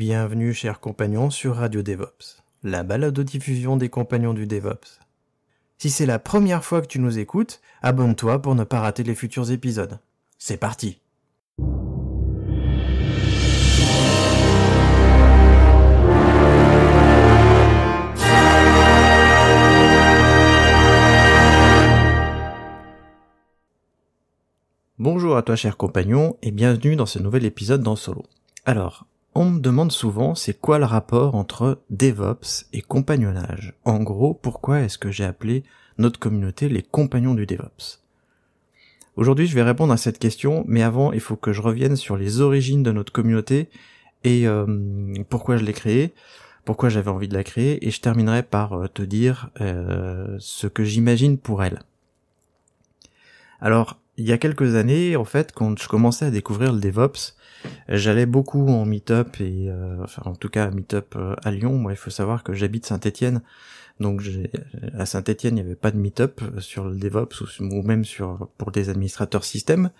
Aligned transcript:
Bienvenue, 0.00 0.54
chers 0.54 0.80
compagnons, 0.80 1.28
sur 1.28 1.56
Radio 1.56 1.82
DevOps, 1.82 2.42
la 2.62 2.84
balado-diffusion 2.84 3.76
des 3.76 3.90
compagnons 3.90 4.32
du 4.32 4.46
DevOps. 4.46 4.98
Si 5.76 5.90
c'est 5.90 6.06
la 6.06 6.18
première 6.18 6.64
fois 6.64 6.80
que 6.80 6.86
tu 6.86 7.00
nous 7.00 7.18
écoutes, 7.18 7.60
abonne-toi 7.82 8.40
pour 8.40 8.54
ne 8.54 8.64
pas 8.64 8.80
rater 8.80 9.02
les 9.02 9.14
futurs 9.14 9.50
épisodes. 9.50 9.98
C'est 10.38 10.56
parti! 10.56 11.02
Bonjour 24.98 25.36
à 25.36 25.42
toi 25.42 25.56
cher 25.56 25.76
compagnon 25.76 26.38
et 26.40 26.52
bienvenue 26.52 26.96
dans 26.96 27.04
ce 27.04 27.18
nouvel 27.18 27.44
épisode 27.44 27.82
dans 27.82 27.96
Solo. 27.96 28.24
Alors, 28.64 29.04
on 29.34 29.50
me 29.50 29.60
demande 29.60 29.92
souvent 29.92 30.34
c'est 30.34 30.58
quoi 30.58 30.78
le 30.78 30.84
rapport 30.84 31.34
entre 31.34 31.80
DevOps 31.90 32.66
et 32.72 32.82
compagnonnage? 32.82 33.74
En 33.84 34.00
gros, 34.02 34.34
pourquoi 34.34 34.80
est-ce 34.80 34.98
que 34.98 35.10
j'ai 35.10 35.24
appelé 35.24 35.62
notre 35.98 36.18
communauté 36.18 36.68
les 36.68 36.82
compagnons 36.82 37.34
du 37.34 37.46
DevOps? 37.46 38.00
Aujourd'hui 39.16 39.46
je 39.46 39.54
vais 39.54 39.62
répondre 39.62 39.92
à 39.92 39.96
cette 39.96 40.18
question, 40.18 40.64
mais 40.66 40.82
avant 40.82 41.12
il 41.12 41.20
faut 41.20 41.36
que 41.36 41.52
je 41.52 41.62
revienne 41.62 41.96
sur 41.96 42.16
les 42.16 42.40
origines 42.40 42.82
de 42.82 42.92
notre 42.92 43.12
communauté 43.12 43.68
et 44.24 44.46
euh, 44.46 44.66
pourquoi 45.28 45.56
je 45.56 45.64
l'ai 45.64 45.72
créée, 45.72 46.12
pourquoi 46.64 46.88
j'avais 46.88 47.10
envie 47.10 47.28
de 47.28 47.34
la 47.34 47.44
créer, 47.44 47.86
et 47.86 47.90
je 47.90 48.00
terminerai 48.00 48.42
par 48.42 48.74
euh, 48.74 48.88
te 48.88 49.02
dire 49.02 49.50
euh, 49.60 50.36
ce 50.38 50.66
que 50.66 50.84
j'imagine 50.84 51.38
pour 51.38 51.62
elle. 51.62 51.80
Alors, 53.60 53.99
il 54.20 54.28
y 54.28 54.32
a 54.32 54.38
quelques 54.38 54.74
années, 54.74 55.16
en 55.16 55.24
fait, 55.24 55.52
quand 55.52 55.80
je 55.80 55.88
commençais 55.88 56.26
à 56.26 56.30
découvrir 56.30 56.72
le 56.72 56.80
DevOps, 56.80 57.34
j'allais 57.88 58.26
beaucoup 58.26 58.68
en 58.68 58.84
meet-up 58.84 59.40
et 59.40 59.70
euh, 59.70 59.96
enfin 60.02 60.22
en 60.26 60.34
tout 60.34 60.50
cas 60.50 60.70
meet-up 60.70 61.14
euh, 61.16 61.34
à 61.42 61.50
Lyon. 61.50 61.78
Moi, 61.78 61.92
il 61.92 61.96
faut 61.96 62.10
savoir 62.10 62.42
que 62.42 62.52
j'habite 62.52 62.84
Saint-Étienne, 62.84 63.40
donc 63.98 64.22
à 64.98 65.06
Saint-Étienne, 65.06 65.56
il 65.56 65.62
n'y 65.62 65.66
avait 65.66 65.74
pas 65.74 65.90
de 65.90 65.96
meet-up 65.96 66.42
sur 66.58 66.84
le 66.84 66.96
DevOps 66.96 67.60
ou, 67.60 67.82
même 67.82 68.04
sur 68.04 68.48
pour 68.58 68.72
des 68.72 68.90
administrateurs 68.90 69.44
système. 69.44 69.90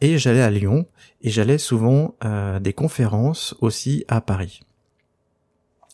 Et 0.00 0.16
j'allais 0.16 0.42
à 0.42 0.50
Lyon 0.50 0.86
et 1.20 1.30
j'allais 1.30 1.58
souvent 1.58 2.16
à 2.20 2.58
des 2.58 2.72
conférences 2.72 3.54
aussi 3.60 4.04
à 4.08 4.20
Paris. 4.20 4.60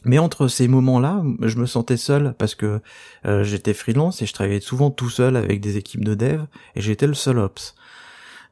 Mais 0.07 0.19
entre 0.21 0.47
ces 0.47 0.69
moments-là, 0.69 1.25
je 1.43 1.59
me 1.59 1.67
sentais 1.67 1.97
seul 1.97 2.37
parce 2.39 2.55
que 2.55 2.81
euh, 3.27 3.43
j'étais 3.43 3.75
freelance 3.75 4.23
et 4.23 4.27
je 4.27 4.33
travaillais 4.33 4.61
souvent 4.61 4.93
tout 4.93 5.11
seul 5.11 5.35
avec 5.35 5.61
des 5.61 5.79
équipes 5.79 6.05
de 6.05 6.15
dev 6.15 6.45
et 6.77 6.81
j'étais 6.81 7.09
le 7.09 7.15
seul 7.15 7.41
ops. 7.41 7.75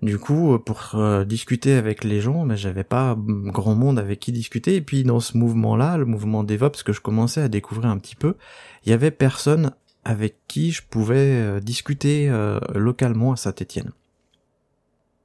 Du 0.02 0.18
coup, 0.18 0.58
pour 0.58 0.90
euh, 0.94 1.24
discuter 1.24 1.74
avec 1.74 2.02
les 2.02 2.20
gens, 2.20 2.44
mais 2.44 2.56
j'avais 2.56 2.82
pas 2.82 3.16
grand 3.16 3.76
monde 3.76 4.00
avec 4.00 4.18
qui 4.18 4.32
discuter. 4.32 4.74
Et 4.74 4.80
puis 4.80 5.04
dans 5.04 5.20
ce 5.20 5.38
mouvement-là, 5.38 5.96
le 5.96 6.06
mouvement 6.06 6.42
DevOps 6.42 6.82
que 6.84 6.92
je 6.92 7.00
commençais 7.00 7.40
à 7.40 7.48
découvrir 7.48 7.88
un 7.88 7.98
petit 7.98 8.16
peu, 8.16 8.34
il 8.84 8.90
y 8.90 8.92
avait 8.92 9.12
personne 9.12 9.70
avec 10.04 10.38
qui 10.48 10.72
je 10.72 10.82
pouvais 10.82 11.36
euh, 11.36 11.60
discuter 11.60 12.32
localement 12.74 13.30
à 13.30 13.36
Saint-Étienne. 13.36 13.92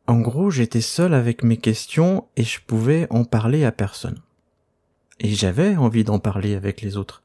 En 0.05 0.19
gros, 0.19 0.51
j'étais 0.51 0.81
seul 0.81 1.15
avec 1.15 1.43
mes 1.43 1.57
questions 1.57 2.27
et 2.37 2.43
je 2.43 2.59
pouvais 2.65 3.07
en 3.09 3.23
parler 3.23 3.65
à 3.65 3.71
personne. 3.71 4.21
Et 5.19 5.29
j'avais 5.29 5.75
envie 5.75 6.03
d'en 6.03 6.19
parler 6.19 6.55
avec 6.55 6.81
les 6.81 6.97
autres. 6.97 7.23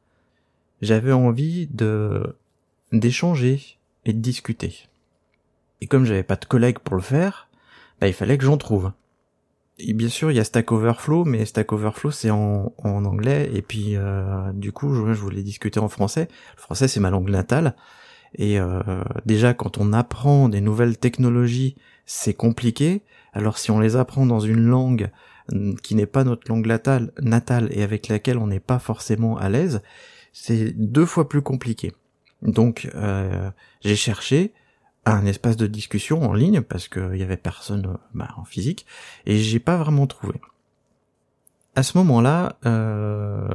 J'avais 0.83 1.13
envie 1.13 1.67
de 1.69 2.37
d'échanger 2.93 3.79
et 4.05 4.13
de 4.13 4.21
discuter. 4.21 4.89
Et 5.81 5.87
comme 5.87 6.05
j'avais 6.05 6.23
pas 6.23 6.37
de 6.37 6.45
collègues 6.45 6.79
pour 6.79 6.97
le 6.97 7.03
faire, 7.03 7.49
bah, 8.01 8.09
il 8.09 8.15
fallait 8.15 8.39
que 8.39 8.45
j'en 8.45 8.57
trouve. 8.57 8.93
Et 9.79 9.93
bien 9.93 10.09
sûr, 10.09 10.31
il 10.31 10.37
y 10.37 10.41
a 10.41 10.45
Stack 10.45 10.71
Overflow, 10.71 11.25
mais 11.25 11.45
Stack 11.45 11.73
Overflow 11.73 12.13
c'est 12.13 12.31
en, 12.31 12.73
en 12.79 13.05
anglais, 13.05 13.51
et 13.53 13.63
puis 13.63 13.97
euh, 13.97 14.53
du 14.53 14.71
coup, 14.71 14.95
je, 14.95 15.21
voulais 15.21 15.43
discuter 15.43 15.81
en 15.81 15.89
français. 15.89 16.29
Le 16.57 16.63
français 16.63 16.87
c'est 16.87 17.01
ma 17.01 17.11
langue 17.11 17.31
natale, 17.31 17.75
et 18.37 18.61
euh, 18.61 18.81
déjà 19.27 19.53
quand 19.53 19.79
on 19.79 19.93
apprend 19.93 20.49
des 20.49 20.61
nouvelles 20.61 20.97
technologies, 20.97 21.77
c'est 22.07 22.35
compliqué. 22.35 23.03
Alors 23.33 23.59
si 23.59 23.73
on 23.73 23.81
les 23.81 23.97
apprend 23.97 24.27
dans 24.27 24.41
une 24.41 24.65
langue 24.65 25.11
qui 25.83 25.95
n'est 25.95 26.07
pas 26.07 26.25
notre 26.25 26.49
langue 26.49 26.67
natale, 26.67 27.13
natale 27.21 27.69
et 27.71 27.83
avec 27.83 28.09
laquelle 28.09 28.39
on 28.39 28.47
n'est 28.47 28.61
pas 28.61 28.79
forcément 28.79 29.37
à 29.37 29.49
l'aise, 29.49 29.83
c'est 30.33 30.73
deux 30.73 31.07
fois 31.07 31.29
plus 31.29 31.43
compliqué. 31.43 31.93
Donc 32.43 32.91
euh, 32.95 33.51
j'ai 33.83 33.97
cherché 33.97 34.53
un 35.07 35.27
espace 35.27 35.57
de 35.57 35.67
discussion 35.67 36.23
en 36.23 36.33
ligne 36.33 36.63
parce 36.63 36.89
qu'il 36.89 37.17
y 37.17 37.23
avait 37.23 37.37
personne 37.37 37.99
bah, 38.15 38.29
en 38.37 38.45
physique 38.45 38.87
et 39.27 39.39
j'ai 39.39 39.59
pas 39.61 39.77
vraiment 39.77 40.07
trouvé. 40.07 40.41
À 41.77 41.83
ce 41.83 41.99
moment-là, 41.99 42.57
euh, 42.67 43.49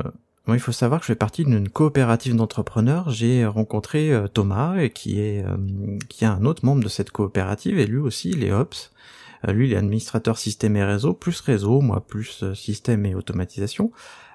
il 0.53 0.59
faut 0.59 0.71
savoir 0.71 0.99
que 0.99 1.05
je 1.05 1.11
fais 1.11 1.15
partie 1.15 1.45
d'une 1.45 1.69
coopérative 1.69 2.35
d'entrepreneurs. 2.35 3.09
J'ai 3.09 3.45
rencontré 3.45 4.11
euh, 4.11 4.27
Thomas 4.27 4.87
qui 4.89 5.19
est 5.19 5.43
euh, 5.45 5.57
qui 6.09 6.23
est 6.23 6.27
un 6.27 6.45
autre 6.45 6.65
membre 6.65 6.83
de 6.83 6.89
cette 6.89 7.11
coopérative 7.11 7.79
et 7.79 7.85
lui 7.85 7.99
aussi 7.99 8.31
il 8.31 8.43
est 8.43 8.51
ops. 8.51 8.91
Euh, 9.47 9.53
lui, 9.53 9.67
il 9.67 9.73
est 9.73 9.77
administrateur 9.77 10.37
système 10.37 10.75
et 10.75 10.83
réseau, 10.83 11.13
plus 11.13 11.39
réseau, 11.41 11.81
moi 11.81 12.05
plus 12.05 12.43
euh, 12.43 12.53
système 12.53 13.05
et 13.05 13.15
automatisation. 13.15 13.91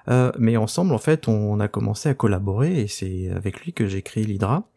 Euh, 0.07 0.31
mais 0.37 0.57
ensemble, 0.57 0.93
en 0.93 0.97
fait, 0.97 1.27
on 1.27 1.59
a 1.59 1.67
commencé 1.67 2.09
à 2.09 2.13
collaborer 2.13 2.81
et 2.81 2.87
c'est 2.87 3.29
avec 3.31 3.61
lui 3.61 3.73
que 3.73 3.87
j'ai 3.87 4.01
créé 4.01 4.23
l'Hydra. 4.23 4.67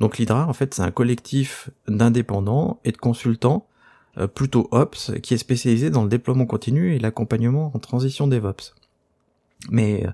Donc 0.00 0.18
l'Hydra, 0.18 0.46
en 0.46 0.52
fait, 0.52 0.74
c'est 0.74 0.82
un 0.82 0.90
collectif 0.90 1.70
d'indépendants 1.88 2.80
et 2.84 2.92
de 2.92 2.98
consultants, 2.98 3.66
plutôt 4.34 4.66
Ops, 4.70 5.12
qui 5.22 5.34
est 5.34 5.38
spécialisé 5.38 5.90
dans 5.90 6.02
le 6.02 6.08
déploiement 6.08 6.46
continu 6.46 6.94
et 6.94 6.98
l'accompagnement 6.98 7.70
en 7.74 7.78
transition 7.78 8.26
DevOps. 8.26 8.74
Mais 9.70 10.06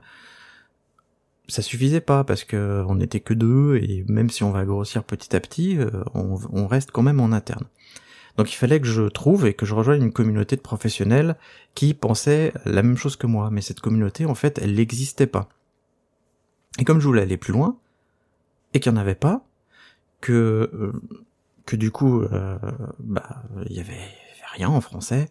ça 1.48 1.62
suffisait 1.62 2.00
pas 2.00 2.24
parce 2.24 2.44
que 2.44 2.84
on 2.88 2.96
n'était 2.96 3.20
que 3.20 3.34
deux 3.34 3.76
et 3.76 4.04
même 4.08 4.28
si 4.28 4.42
on 4.42 4.50
va 4.50 4.64
grossir 4.64 5.04
petit 5.04 5.34
à 5.34 5.40
petit, 5.40 5.78
on 6.14 6.66
reste 6.66 6.90
quand 6.90 7.02
même 7.02 7.20
en 7.20 7.32
interne. 7.32 7.64
Donc 8.36 8.52
il 8.52 8.56
fallait 8.56 8.80
que 8.80 8.86
je 8.86 9.02
trouve 9.02 9.46
et 9.46 9.54
que 9.54 9.66
je 9.66 9.74
rejoigne 9.74 10.02
une 10.02 10.12
communauté 10.12 10.56
de 10.56 10.62
professionnels 10.62 11.36
qui 11.74 11.94
pensaient 11.94 12.52
la 12.64 12.82
même 12.82 12.96
chose 12.96 13.16
que 13.16 13.26
moi, 13.26 13.50
mais 13.50 13.60
cette 13.60 13.80
communauté 13.80 14.24
en 14.24 14.34
fait 14.34 14.58
elle 14.62 14.74
n'existait 14.74 15.26
pas. 15.26 15.48
Et 16.78 16.84
comme 16.84 17.00
je 17.00 17.06
voulais 17.06 17.22
aller 17.22 17.36
plus 17.36 17.52
loin, 17.52 17.76
et 18.74 18.80
qu'il 18.80 18.92
n'y 18.92 18.98
en 18.98 19.00
avait 19.00 19.14
pas, 19.14 19.44
que 20.20 20.70
euh, 20.72 20.92
que 21.66 21.76
du 21.76 21.90
coup 21.90 22.22
euh, 22.22 22.58
bah 22.98 23.42
il 23.68 23.76
y 23.76 23.80
avait 23.80 24.08
rien 24.52 24.68
en 24.68 24.80
français, 24.80 25.28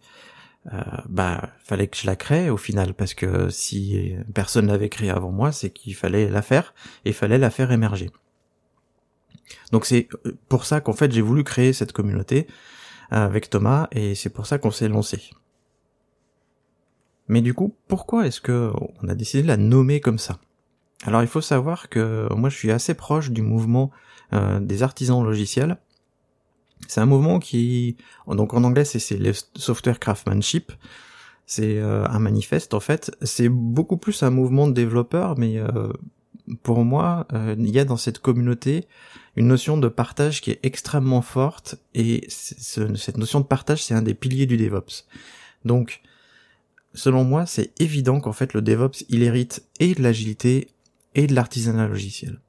euh, 0.72 0.82
bah 1.10 1.50
fallait 1.64 1.88
que 1.88 1.98
je 1.98 2.06
la 2.06 2.16
crée 2.16 2.52
au 2.52 2.58
final 2.58 2.94
parce 2.94 3.16
que 3.16 3.50
si 3.50 4.16
personne 4.34 4.68
l'avait 4.68 4.90
créée 4.90 5.10
avant 5.10 5.32
moi, 5.32 5.52
c'est 5.52 5.72
qu'il 5.72 5.96
fallait 5.96 6.30
la 6.30 6.44
faire 6.44 6.76
et 7.06 7.14
fallait 7.14 7.40
la 7.40 7.50
faire 7.50 7.72
émerger. 7.72 8.12
Donc 9.72 9.86
c'est 9.86 10.08
pour 10.50 10.66
ça 10.66 10.82
qu'en 10.82 10.94
fait 10.94 11.12
j'ai 11.12 11.22
voulu 11.22 11.44
créer 11.44 11.74
cette 11.74 11.94
communauté 11.94 12.48
avec 13.12 13.50
Thomas 13.50 13.88
et 13.92 14.16
c'est 14.16 14.30
pour 14.30 14.46
ça 14.46 14.58
qu'on 14.58 14.72
s'est 14.72 14.88
lancé. 14.88 15.30
Mais 17.28 17.42
du 17.42 17.54
coup, 17.54 17.76
pourquoi 17.88 18.28
est-ce 18.28 18.42
que 18.42 18.72
on 19.02 19.08
a 19.08 19.16
décidé 19.16 19.44
de 19.44 19.48
la 19.48 19.58
nommer 19.58 20.02
comme 20.02 20.18
ça? 20.18 20.40
Alors 21.04 21.22
il 21.22 21.28
faut 21.28 21.42
savoir 21.42 21.90
que 21.90 22.28
moi 22.34 22.50
je 22.50 22.58
suis 22.58 22.72
assez 22.72 22.94
proche 22.94 23.32
du 23.32 23.42
mouvement 23.42 23.92
euh, 24.34 24.60
des 24.60 24.84
artisans 24.84 25.24
logiciels. 25.24 25.78
C'est 26.88 27.02
un 27.02 27.06
mouvement 27.06 27.40
qui, 27.40 27.98
donc 28.28 28.54
en 28.54 28.64
anglais 28.64 28.86
c'est 28.86 29.18
le 29.18 29.34
software 29.56 30.00
craftsmanship. 30.00 30.72
C'est 31.46 31.80
euh, 31.80 32.06
un 32.06 32.20
manifeste 32.20 32.74
en 32.74 32.80
fait. 32.80 33.12
C'est 33.22 33.50
beaucoup 33.50 33.98
plus 33.98 34.24
un 34.24 34.30
mouvement 34.30 34.68
de 34.68 34.74
développeurs, 34.74 35.38
mais 35.38 35.58
euh, 35.58 35.92
pour 36.64 36.84
moi, 36.84 37.28
il 37.34 37.70
y 37.70 37.80
a 37.80 37.86
dans 37.86 37.98
cette 37.98 38.20
communauté 38.20 38.88
une 39.36 39.48
notion 39.48 39.78
de 39.78 39.88
partage 39.88 40.42
qui 40.42 40.52
est 40.52 40.60
extrêmement 40.64 41.22
forte 41.22 41.76
et 41.94 42.26
cette 42.30 43.18
notion 43.18 43.40
de 43.40 43.46
partage 43.46 43.84
c'est 43.84 43.94
un 43.94 44.02
des 44.02 44.14
piliers 44.14 44.46
du 44.46 44.58
DevOps. 44.58 45.06
Donc 45.66 46.02
selon 46.94 47.24
moi 47.24 47.46
c'est 47.46 47.72
évident 47.80 48.20
qu'en 48.20 48.34
fait 48.34 48.54
le 48.54 48.62
DevOps 48.62 49.06
il 49.10 49.24
hérite 49.24 49.64
et 49.80 49.96
de 49.96 50.04
l'agilité 50.04 50.70
et 51.16 51.28
de 51.28 51.34
l'artisanat 51.34 51.88
logiciel. 51.88 52.40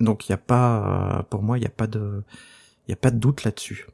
Donc 0.00 0.28
il 0.28 0.32
n'y 0.32 0.34
a 0.34 0.38
pas 0.38 1.26
pour 1.30 1.42
moi 1.42 1.58
il 1.58 1.60
n'y 1.60 1.66
a 1.66 1.70
pas 1.70 1.86
de 1.86 2.22
il 2.86 2.92
y 2.92 2.94
a 2.94 2.96
pas 2.96 3.10
de 3.10 3.18
doute 3.18 3.44
là-dessus. 3.44 3.86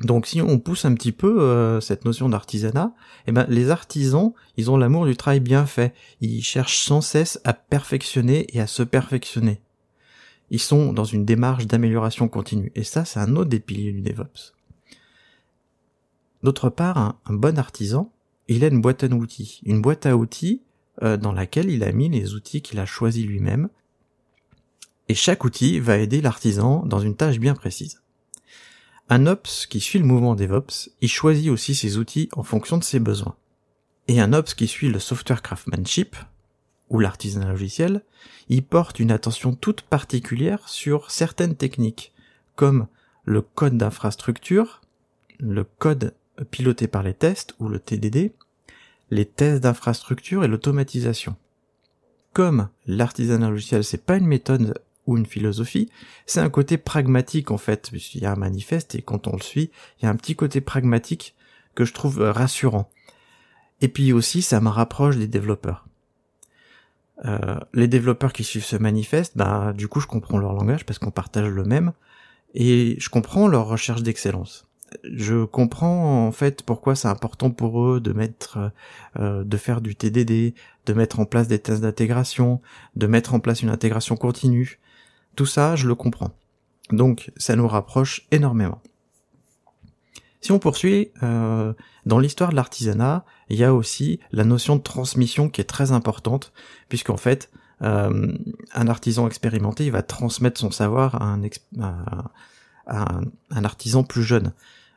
Donc 0.00 0.26
si 0.26 0.40
on 0.40 0.58
pousse 0.58 0.86
un 0.86 0.94
petit 0.94 1.12
peu 1.12 1.42
euh, 1.42 1.80
cette 1.80 2.04
notion 2.04 2.28
d'artisanat, 2.28 2.94
eh 3.26 3.32
ben 3.32 3.44
les 3.48 3.70
artisans, 3.70 4.32
ils 4.56 4.70
ont 4.70 4.78
l'amour 4.78 5.04
du 5.04 5.16
travail 5.16 5.40
bien 5.40 5.66
fait. 5.66 5.94
Ils 6.20 6.42
cherchent 6.42 6.80
sans 6.80 7.02
cesse 7.02 7.40
à 7.44 7.52
perfectionner 7.52 8.46
et 8.54 8.60
à 8.60 8.66
se 8.66 8.82
perfectionner. 8.82 9.60
Ils 10.50 10.60
sont 10.60 10.92
dans 10.92 11.04
une 11.04 11.24
démarche 11.24 11.66
d'amélioration 11.66 12.28
continue. 12.28 12.72
Et 12.74 12.82
ça, 12.82 13.04
c'est 13.04 13.20
un 13.20 13.36
autre 13.36 13.50
des 13.50 13.60
piliers 13.60 13.92
du 13.92 14.00
DevOps. 14.00 14.54
D'autre 16.42 16.70
part, 16.70 16.96
un, 17.26 17.34
bon 17.34 17.58
artisan, 17.58 18.10
il 18.48 18.64
a 18.64 18.68
une 18.68 18.80
boîte 18.80 19.04
à 19.04 19.08
outils. 19.08 19.60
Une 19.64 19.82
boîte 19.82 20.06
à 20.06 20.16
outils 20.16 20.62
euh, 21.02 21.18
dans 21.18 21.32
laquelle 21.32 21.70
il 21.70 21.84
a 21.84 21.92
mis 21.92 22.08
les 22.08 22.34
outils 22.34 22.62
qu'il 22.62 22.80
a 22.80 22.86
choisis 22.86 23.24
lui-même. 23.26 23.68
Et 25.08 25.14
chaque 25.14 25.44
outil 25.44 25.78
va 25.78 25.98
aider 25.98 26.22
l'artisan 26.22 26.84
dans 26.86 27.00
une 27.00 27.16
tâche 27.16 27.38
bien 27.38 27.54
précise. 27.54 28.00
Un 29.12 29.26
Ops 29.26 29.66
qui 29.66 29.80
suit 29.80 29.98
le 29.98 30.04
mouvement 30.04 30.36
DevOps, 30.36 30.88
il 31.00 31.08
choisit 31.08 31.50
aussi 31.50 31.74
ses 31.74 31.98
outils 31.98 32.28
en 32.32 32.44
fonction 32.44 32.78
de 32.78 32.84
ses 32.84 33.00
besoins. 33.00 33.34
Et 34.06 34.20
un 34.20 34.32
Ops 34.32 34.54
qui 34.54 34.68
suit 34.68 34.88
le 34.88 35.00
software 35.00 35.42
craftsmanship, 35.42 36.14
ou 36.90 37.00
l'artisanat 37.00 37.48
logiciel, 37.48 38.04
il 38.48 38.62
porte 38.62 39.00
une 39.00 39.10
attention 39.10 39.52
toute 39.52 39.82
particulière 39.82 40.68
sur 40.68 41.10
certaines 41.10 41.56
techniques, 41.56 42.12
comme 42.54 42.86
le 43.24 43.42
code 43.42 43.76
d'infrastructure, 43.76 44.80
le 45.40 45.64
code 45.64 46.14
piloté 46.52 46.86
par 46.86 47.02
les 47.02 47.14
tests, 47.14 47.56
ou 47.58 47.68
le 47.68 47.80
TDD, 47.80 48.32
les 49.10 49.26
tests 49.26 49.64
d'infrastructure 49.64 50.44
et 50.44 50.48
l'automatisation. 50.48 51.34
Comme 52.32 52.68
l'artisanat 52.86 53.50
logiciel 53.50 53.82
c'est 53.82 54.04
pas 54.04 54.18
une 54.18 54.28
méthode 54.28 54.80
une 55.16 55.26
philosophie, 55.26 55.90
c'est 56.26 56.40
un 56.40 56.50
côté 56.50 56.78
pragmatique 56.78 57.50
en 57.50 57.58
fait, 57.58 57.88
puisqu'il 57.90 58.22
y 58.22 58.26
a 58.26 58.32
un 58.32 58.36
manifeste 58.36 58.94
et 58.94 59.02
quand 59.02 59.26
on 59.26 59.36
le 59.36 59.42
suit, 59.42 59.70
il 59.98 60.04
y 60.04 60.08
a 60.08 60.10
un 60.10 60.16
petit 60.16 60.36
côté 60.36 60.60
pragmatique 60.60 61.34
que 61.74 61.84
je 61.84 61.92
trouve 61.92 62.20
euh, 62.20 62.32
rassurant. 62.32 62.90
Et 63.80 63.88
puis 63.88 64.12
aussi, 64.12 64.42
ça 64.42 64.60
me 64.60 64.68
rapproche 64.68 65.16
des 65.16 65.26
développeurs. 65.26 65.86
Euh, 67.24 67.58
les 67.74 67.88
développeurs 67.88 68.32
qui 68.32 68.44
suivent 68.44 68.64
ce 68.64 68.76
manifeste, 68.76 69.36
bah 69.36 69.74
du 69.74 69.88
coup 69.88 70.00
je 70.00 70.06
comprends 70.06 70.38
leur 70.38 70.54
langage 70.54 70.86
parce 70.86 70.98
qu'on 70.98 71.10
partage 71.10 71.48
le 71.48 71.64
même, 71.64 71.92
et 72.54 72.96
je 72.98 73.08
comprends 73.10 73.46
leur 73.46 73.66
recherche 73.66 74.02
d'excellence. 74.02 74.66
Je 75.04 75.44
comprends 75.44 76.26
en 76.26 76.32
fait 76.32 76.62
pourquoi 76.62 76.96
c'est 76.96 77.08
important 77.08 77.50
pour 77.50 77.84
eux 77.84 78.00
de 78.00 78.12
mettre, 78.12 78.72
euh, 79.18 79.44
de 79.44 79.56
faire 79.56 79.80
du 79.80 79.94
TDD, 79.94 80.54
de 80.86 80.92
mettre 80.92 81.20
en 81.20 81.26
place 81.26 81.46
des 81.46 81.58
tests 81.58 81.82
d'intégration, 81.82 82.60
de 82.96 83.06
mettre 83.06 83.34
en 83.34 83.40
place 83.40 83.62
une 83.62 83.70
intégration 83.70 84.16
continue, 84.16 84.80
tout 85.36 85.46
ça, 85.46 85.76
je 85.76 85.86
le 85.86 85.94
comprends. 85.94 86.32
Donc, 86.90 87.30
ça 87.36 87.56
nous 87.56 87.68
rapproche 87.68 88.26
énormément. 88.30 88.80
Si 90.40 90.52
on 90.52 90.58
poursuit, 90.58 91.10
euh, 91.22 91.74
dans 92.06 92.18
l'histoire 92.18 92.50
de 92.50 92.56
l'artisanat, 92.56 93.24
il 93.48 93.58
y 93.58 93.64
a 93.64 93.74
aussi 93.74 94.20
la 94.32 94.44
notion 94.44 94.76
de 94.76 94.82
transmission 94.82 95.48
qui 95.50 95.60
est 95.60 95.64
très 95.64 95.92
importante, 95.92 96.52
puisqu'en 96.88 97.18
fait, 97.18 97.50
euh, 97.82 98.32
un 98.74 98.88
artisan 98.88 99.26
expérimenté, 99.26 99.86
il 99.86 99.92
va 99.92 100.02
transmettre 100.02 100.60
son 100.60 100.70
savoir 100.70 101.20
à 101.22 101.26
un, 101.26 101.40
à 102.86 103.20
un 103.50 103.64
artisan 103.64 104.02
plus 104.02 104.22
jeune, 104.22 104.52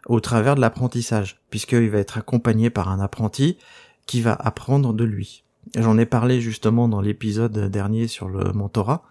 au 0.08 0.20
travers 0.20 0.56
de 0.56 0.62
l'apprentissage, 0.62 1.42
puisqu'il 1.50 1.90
va 1.90 2.00
être 2.00 2.18
accompagné 2.18 2.70
par 2.70 2.90
un 2.90 3.00
apprenti 3.00 3.58
qui 4.06 4.22
va 4.22 4.34
apprendre 4.34 4.94
de 4.94 5.04
lui. 5.04 5.44
J'en 5.76 5.98
ai 5.98 6.06
parlé 6.06 6.42
justement 6.42 6.88
dans 6.88 7.02
l'épisode 7.02 7.70
dernier 7.70 8.08
sur 8.08 8.28
le 8.28 8.52
mentorat, 8.52 9.04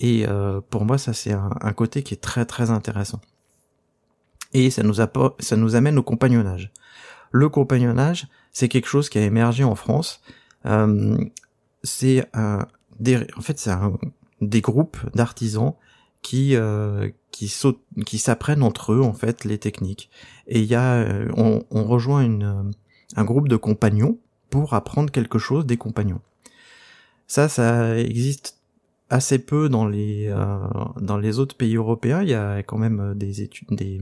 et 0.00 0.26
euh, 0.26 0.60
pour 0.70 0.84
moi, 0.84 0.98
ça 0.98 1.12
c'est 1.12 1.32
un, 1.32 1.72
côté 1.72 2.02
qui 2.02 2.14
est 2.14 2.20
très 2.20 2.44
très 2.44 2.70
intéressant. 2.70 3.20
Et 4.52 4.70
ça 4.70 4.82
nous, 4.82 4.94
ça 4.94 5.56
nous 5.56 5.76
amène 5.76 5.98
au 5.98 6.02
compagnonnage. 6.02 6.72
Le 7.30 7.48
compagnonnage, 7.48 8.28
c'est 8.52 8.68
quelque 8.68 8.88
chose 8.88 9.08
qui 9.08 9.18
a 9.18 9.22
émergé 9.22 9.64
en 9.64 9.74
France. 9.74 10.20
Euh, 10.66 11.16
c'est 11.82 12.26
un, 12.34 12.66
des, 13.00 13.26
en 13.36 13.40
fait, 13.40 13.58
c'est 13.58 13.70
un, 13.70 13.98
des 14.40 14.60
groupes 14.60 14.98
d'artisans 15.14 15.74
qui 16.20 16.54
euh, 16.54 17.10
qui 17.30 17.52
qui 18.06 18.18
s'apprennent 18.18 18.62
entre 18.62 18.92
eux 18.92 19.02
en 19.02 19.12
fait 19.12 19.44
les 19.44 19.58
techniques. 19.58 20.10
Et 20.46 20.60
il 20.60 20.66
y 20.66 20.74
a, 20.74 20.94
euh, 20.94 21.28
on, 21.36 21.64
on 21.70 21.84
rejoint 21.84 22.22
une, 22.22 22.72
un 23.16 23.24
groupe 23.24 23.48
de 23.48 23.56
compagnons 23.56 24.18
pour 24.50 24.74
apprendre 24.74 25.10
quelque 25.10 25.38
chose 25.38 25.66
des 25.66 25.76
compagnons. 25.76 26.20
Ça, 27.26 27.48
ça 27.48 27.98
existe 27.98 28.61
assez 29.12 29.38
peu 29.38 29.68
dans 29.68 29.86
les 29.86 30.26
euh, 30.28 30.58
dans 31.00 31.18
les 31.18 31.38
autres 31.38 31.56
pays 31.56 31.76
européens. 31.76 32.22
Il 32.22 32.30
y 32.30 32.34
a 32.34 32.62
quand 32.62 32.78
même 32.78 33.00
euh, 33.00 33.14
des 33.14 33.42
études, 33.42 33.68
des 33.70 34.00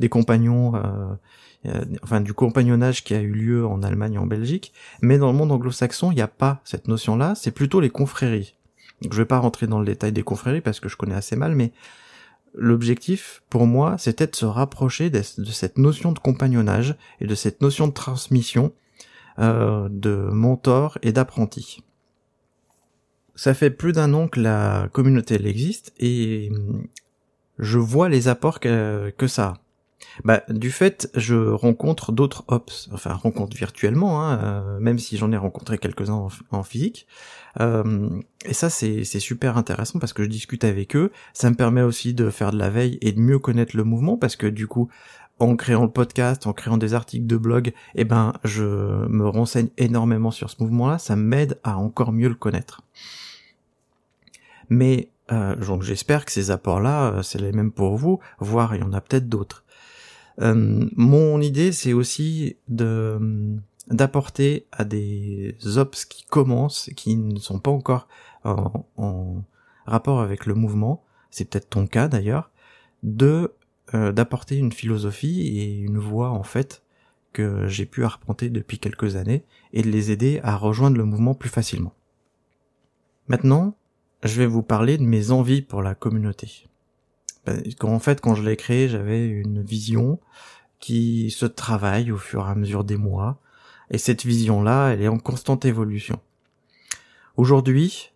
des 0.00 0.08
compagnons, 0.08 0.74
euh, 0.76 1.84
enfin 2.02 2.22
du 2.22 2.32
compagnonnage 2.32 3.04
qui 3.04 3.14
a 3.14 3.20
eu 3.20 3.32
lieu 3.32 3.66
en 3.66 3.82
Allemagne 3.82 4.14
et 4.14 4.18
en 4.18 4.26
Belgique, 4.26 4.72
mais 5.02 5.18
dans 5.18 5.30
le 5.30 5.36
monde 5.36 5.52
anglo-saxon, 5.52 6.10
il 6.10 6.14
n'y 6.14 6.22
a 6.22 6.28
pas 6.28 6.62
cette 6.64 6.88
notion-là. 6.88 7.34
C'est 7.34 7.50
plutôt 7.50 7.80
les 7.80 7.90
confréries. 7.90 8.54
Donc, 9.02 9.12
je 9.12 9.18
vais 9.18 9.26
pas 9.26 9.38
rentrer 9.38 9.66
dans 9.66 9.78
le 9.78 9.84
détail 9.84 10.12
des 10.12 10.22
confréries 10.22 10.62
parce 10.62 10.80
que 10.80 10.88
je 10.88 10.96
connais 10.96 11.14
assez 11.14 11.36
mal, 11.36 11.54
mais 11.54 11.72
l'objectif 12.54 13.42
pour 13.50 13.66
moi, 13.66 13.96
c'était 13.98 14.26
de 14.26 14.34
se 14.34 14.46
rapprocher 14.46 15.10
de, 15.10 15.20
cette 15.22 15.76
notion 15.76 16.12
de 16.12 16.18
compagnonnage 16.18 16.96
et 17.20 17.26
de 17.26 17.34
cette 17.34 17.60
notion 17.60 17.86
de 17.86 17.92
transmission 17.92 18.72
euh, 19.38 19.88
de 19.90 20.14
mentor 20.32 20.98
et 21.02 21.12
d'apprenti 21.12 21.82
ça 23.40 23.54
fait 23.54 23.70
plus 23.70 23.92
d'un 23.92 24.12
an 24.12 24.28
que 24.28 24.38
la 24.38 24.90
communauté 24.92 25.36
elle 25.36 25.46
existe 25.46 25.94
et 25.98 26.50
hum, 26.52 26.84
je 27.58 27.78
vois 27.78 28.10
les 28.10 28.28
apports 28.28 28.60
que, 28.60 29.14
ça 29.26 29.46
a. 29.46 29.54
Bah, 30.24 30.42
du 30.50 30.70
fait, 30.70 31.10
je 31.14 31.36
rencontre 31.36 32.12
d'autres 32.12 32.44
ops, 32.48 32.90
enfin 32.92 33.14
rencontre 33.14 33.56
virtuellement, 33.56 34.22
hein, 34.22 34.38
euh, 34.42 34.80
même 34.80 34.98
si 34.98 35.16
j'en 35.16 35.32
ai 35.32 35.38
rencontré 35.38 35.78
quelques-uns 35.78 36.28
en, 36.50 36.62
physique. 36.62 37.06
Euh, 37.60 38.10
et 38.44 38.52
ça, 38.52 38.68
c'est 38.68 39.04
super 39.04 39.56
intéressant 39.56 39.98
parce 39.98 40.12
que 40.12 40.22
je 40.22 40.28
discute 40.28 40.64
avec 40.64 40.94
eux. 40.94 41.10
Ça 41.32 41.48
me 41.48 41.54
permet 41.56 41.82
aussi 41.82 42.12
de 42.12 42.28
faire 42.28 42.52
de 42.52 42.58
la 42.58 42.68
veille 42.68 42.98
et 43.00 43.12
de 43.12 43.20
mieux 43.20 43.38
connaître 43.38 43.74
le 43.74 43.84
mouvement 43.84 44.18
parce 44.18 44.36
que 44.36 44.48
du 44.48 44.66
coup, 44.66 44.90
en 45.38 45.56
créant 45.56 45.84
le 45.84 45.90
podcast, 45.90 46.46
en 46.46 46.52
créant 46.52 46.76
des 46.76 46.92
articles 46.92 47.26
de 47.26 47.38
blog, 47.38 47.72
eh 47.94 48.04
ben, 48.04 48.34
je 48.44 48.64
me 49.08 49.26
renseigne 49.26 49.68
énormément 49.78 50.30
sur 50.30 50.50
ce 50.50 50.56
mouvement-là. 50.62 50.98
Ça 50.98 51.16
m'aide 51.16 51.58
à 51.64 51.78
encore 51.78 52.12
mieux 52.12 52.28
le 52.28 52.34
connaître. 52.34 52.82
Mais 54.70 55.10
euh, 55.32 55.54
donc 55.56 55.82
j'espère 55.82 56.24
que 56.24 56.32
ces 56.32 56.50
apports-là, 56.50 57.12
euh, 57.12 57.22
c'est 57.22 57.40
les 57.40 57.52
mêmes 57.52 57.72
pour 57.72 57.96
vous, 57.96 58.20
voire 58.38 58.74
il 58.74 58.80
y 58.80 58.84
en 58.84 58.92
a 58.92 59.00
peut-être 59.00 59.28
d'autres. 59.28 59.64
Euh, 60.40 60.88
mon 60.96 61.40
idée, 61.40 61.72
c'est 61.72 61.92
aussi 61.92 62.56
de 62.68 63.58
d'apporter 63.88 64.66
à 64.70 64.84
des 64.84 65.56
ops 65.76 66.04
qui 66.04 66.24
commencent, 66.24 66.90
qui 66.96 67.16
ne 67.16 67.40
sont 67.40 67.58
pas 67.58 67.72
encore 67.72 68.06
en, 68.44 68.86
en 68.96 69.42
rapport 69.84 70.20
avec 70.20 70.46
le 70.46 70.54
mouvement, 70.54 71.02
c'est 71.30 71.50
peut-être 71.50 71.70
ton 71.70 71.86
cas 71.86 72.08
d'ailleurs, 72.08 72.50
de 73.02 73.52
d'apporter 73.92 74.56
une 74.56 74.70
philosophie 74.70 75.58
et 75.58 75.80
une 75.80 75.98
voie 75.98 76.30
en 76.30 76.44
fait 76.44 76.84
que 77.32 77.66
j'ai 77.66 77.86
pu 77.86 78.04
arpenter 78.04 78.48
depuis 78.48 78.78
quelques 78.78 79.16
années 79.16 79.44
et 79.72 79.82
de 79.82 79.90
les 79.90 80.12
aider 80.12 80.38
à 80.44 80.54
rejoindre 80.54 80.96
le 80.96 81.04
mouvement 81.04 81.34
plus 81.34 81.48
facilement. 81.48 81.92
Maintenant, 83.26 83.74
je 84.22 84.38
vais 84.38 84.46
vous 84.46 84.62
parler 84.62 84.98
de 84.98 85.02
mes 85.02 85.30
envies 85.30 85.62
pour 85.62 85.82
la 85.82 85.94
communauté. 85.94 86.66
En 87.82 87.98
fait, 87.98 88.20
quand 88.20 88.34
je 88.34 88.42
l'ai 88.42 88.56
créé, 88.56 88.88
j'avais 88.88 89.26
une 89.26 89.62
vision 89.62 90.20
qui 90.78 91.30
se 91.30 91.46
travaille 91.46 92.12
au 92.12 92.18
fur 92.18 92.46
et 92.46 92.50
à 92.50 92.54
mesure 92.54 92.84
des 92.84 92.96
mois, 92.96 93.40
et 93.90 93.98
cette 93.98 94.24
vision-là, 94.24 94.90
elle 94.90 95.02
est 95.02 95.08
en 95.08 95.18
constante 95.18 95.64
évolution. 95.64 96.20
Aujourd'hui, 97.36 98.12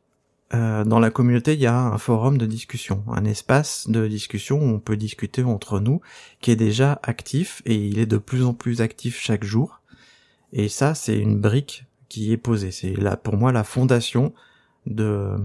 euh, 0.55 0.85
dans 0.85 1.01
la 1.01 1.11
communauté, 1.11 1.55
il 1.55 1.61
y 1.61 1.67
a 1.67 1.77
un 1.77 1.99
forum 1.99 2.39
de 2.39 2.47
discussion, 2.47 3.03
un 3.09 3.25
espace 3.25 3.89
de 3.89 4.07
discussion 4.07 4.59
où 4.59 4.75
on 4.75 4.79
peut 4.79 4.97
discuter 4.97 5.43
entre 5.43 5.81
nous, 5.81 6.01
qui 6.41 6.51
est 6.51 6.57
déjà 6.57 7.01
actif, 7.03 7.63
et 7.65 7.75
il 7.75 7.99
est 7.99 8.07
de 8.07 8.19
plus 8.19 8.45
en 8.45 8.55
plus 8.55 8.81
actif 8.81 9.19
chaque 9.19 9.45
jour. 9.45 9.81
Et 10.53 10.69
ça, 10.69 10.95
c'est 10.95 11.19
une 11.19 11.41
brique 11.41 11.87
qui 12.09 12.33
est 12.33 12.37
posée. 12.37 12.71
C'est 12.71 12.95
là, 12.95 13.17
pour 13.17 13.37
moi, 13.37 13.51
la 13.51 13.65
fondation 13.65 14.33
de, 14.87 15.37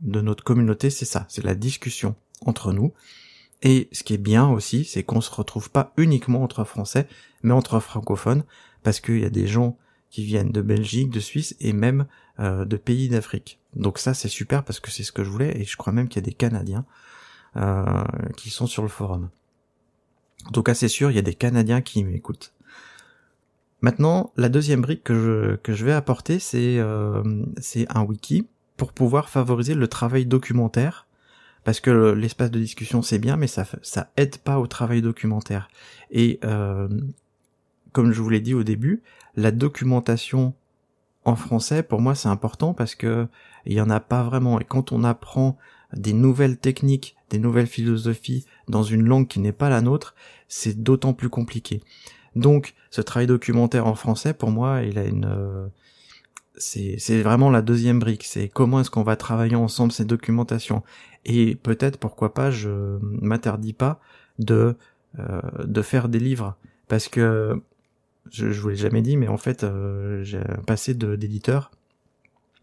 de 0.00 0.20
notre 0.20 0.44
communauté, 0.44 0.90
c'est 0.90 1.04
ça, 1.04 1.26
c'est 1.28 1.44
la 1.44 1.54
discussion 1.54 2.14
entre 2.44 2.72
nous. 2.72 2.92
Et 3.62 3.88
ce 3.92 4.02
qui 4.02 4.14
est 4.14 4.18
bien 4.18 4.48
aussi, 4.48 4.84
c'est 4.84 5.02
qu'on 5.02 5.20
se 5.20 5.30
retrouve 5.30 5.70
pas 5.70 5.92
uniquement 5.96 6.42
entre 6.42 6.64
français, 6.64 7.06
mais 7.42 7.52
entre 7.52 7.78
francophones, 7.80 8.44
parce 8.82 9.00
qu'il 9.00 9.20
y 9.20 9.24
a 9.24 9.30
des 9.30 9.46
gens 9.46 9.76
qui 10.10 10.24
viennent 10.24 10.50
de 10.50 10.62
Belgique, 10.62 11.10
de 11.10 11.20
Suisse 11.20 11.54
et 11.60 11.72
même 11.72 12.06
euh, 12.40 12.64
de 12.64 12.76
pays 12.76 13.08
d'Afrique. 13.08 13.60
Donc 13.76 13.98
ça 13.98 14.14
c'est 14.14 14.28
super 14.28 14.64
parce 14.64 14.80
que 14.80 14.90
c'est 14.90 15.04
ce 15.04 15.12
que 15.12 15.22
je 15.22 15.30
voulais 15.30 15.56
et 15.60 15.64
je 15.64 15.76
crois 15.76 15.92
même 15.92 16.08
qu'il 16.08 16.20
y 16.20 16.24
a 16.24 16.28
des 16.28 16.34
Canadiens 16.34 16.84
euh, 17.56 18.04
qui 18.36 18.50
sont 18.50 18.66
sur 18.66 18.82
le 18.82 18.88
forum. 18.88 19.30
En 20.46 20.50
tout 20.50 20.62
cas 20.62 20.74
c'est 20.74 20.88
sûr, 20.88 21.10
il 21.10 21.14
y 21.14 21.18
a 21.18 21.22
des 21.22 21.34
Canadiens 21.34 21.80
qui 21.80 22.02
m'écoutent. 22.02 22.52
Maintenant, 23.82 24.32
la 24.36 24.48
deuxième 24.50 24.82
brique 24.82 25.04
que 25.04 25.14
je, 25.14 25.56
que 25.56 25.72
je 25.72 25.84
vais 25.86 25.92
apporter, 25.92 26.38
c'est 26.38 26.78
euh, 26.78 27.22
c'est 27.58 27.86
un 27.96 28.02
wiki 28.02 28.46
pour 28.80 28.94
pouvoir 28.94 29.28
favoriser 29.28 29.74
le 29.74 29.88
travail 29.88 30.24
documentaire 30.24 31.06
parce 31.64 31.80
que 31.80 31.90
l'espace 32.12 32.50
de 32.50 32.58
discussion 32.58 33.02
c'est 33.02 33.18
bien, 33.18 33.36
mais 33.36 33.46
ça 33.46 33.66
ça 33.82 34.10
aide 34.16 34.38
pas 34.38 34.58
au 34.58 34.66
travail 34.66 35.02
documentaire. 35.02 35.68
Et 36.10 36.40
euh, 36.44 36.88
comme 37.92 38.10
je 38.12 38.22
vous 38.22 38.30
l'ai 38.30 38.40
dit 38.40 38.54
au 38.54 38.62
début, 38.62 39.02
la 39.36 39.50
documentation 39.50 40.54
en 41.26 41.36
français 41.36 41.82
pour 41.82 42.00
moi 42.00 42.14
c'est 42.14 42.30
important 42.30 42.72
parce 42.72 42.94
que 42.94 43.28
il 43.66 43.74
y 43.74 43.82
en 43.82 43.90
a 43.90 44.00
pas 44.00 44.22
vraiment. 44.22 44.58
Et 44.58 44.64
quand 44.64 44.92
on 44.92 45.04
apprend 45.04 45.58
des 45.92 46.14
nouvelles 46.14 46.56
techniques, 46.56 47.16
des 47.28 47.38
nouvelles 47.38 47.66
philosophies 47.66 48.46
dans 48.66 48.82
une 48.82 49.04
langue 49.04 49.28
qui 49.28 49.40
n'est 49.40 49.52
pas 49.52 49.68
la 49.68 49.82
nôtre, 49.82 50.14
c'est 50.48 50.82
d'autant 50.82 51.12
plus 51.12 51.28
compliqué. 51.28 51.82
Donc, 52.34 52.74
ce 52.90 53.02
travail 53.02 53.26
documentaire 53.26 53.86
en 53.86 53.94
français, 53.94 54.32
pour 54.32 54.50
moi, 54.50 54.82
il 54.84 54.98
a 54.98 55.04
une, 55.04 55.26
euh, 55.26 55.66
c'est 56.60 57.22
vraiment 57.22 57.50
la 57.50 57.62
deuxième 57.62 57.98
brique. 57.98 58.24
C'est 58.24 58.48
comment 58.48 58.80
est-ce 58.80 58.90
qu'on 58.90 59.02
va 59.02 59.16
travailler 59.16 59.56
ensemble 59.56 59.92
ces 59.92 60.04
documentations. 60.04 60.82
Et 61.24 61.54
peut-être, 61.54 61.98
pourquoi 61.98 62.34
pas, 62.34 62.50
je 62.50 62.98
m'interdis 63.00 63.72
pas 63.72 64.00
de 64.38 64.76
euh, 65.18 65.40
de 65.64 65.82
faire 65.82 66.08
des 66.08 66.20
livres 66.20 66.56
parce 66.86 67.08
que 67.08 67.60
je, 68.30 68.52
je 68.52 68.60
vous 68.60 68.68
l'ai 68.68 68.76
jamais 68.76 69.02
dit, 69.02 69.16
mais 69.16 69.28
en 69.28 69.36
fait, 69.36 69.64
euh, 69.64 70.22
j'ai 70.22 70.40
passé 70.66 70.94
d'éditeur. 70.94 71.70